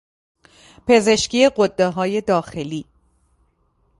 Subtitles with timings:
[0.87, 2.85] پزشکی غده های داخلی